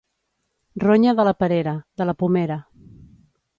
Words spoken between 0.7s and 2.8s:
Ronya de la perera, de la pomera.